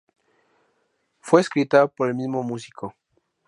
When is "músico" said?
2.41-2.95